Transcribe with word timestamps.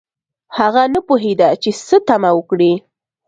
هغه 0.57 0.83
نه 0.93 0.99
پوهیده 1.07 1.47
چې 1.61 1.69
څه 1.87 1.95
تمه 2.07 2.31
وکړي 2.37 2.73